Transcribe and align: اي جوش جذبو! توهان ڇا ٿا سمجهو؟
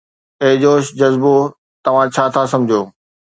اي 0.41 0.49
جوش 0.63 0.85
جذبو! 0.99 1.35
توهان 1.83 2.07
ڇا 2.15 2.23
ٿا 2.33 2.41
سمجهو؟ 2.53 2.81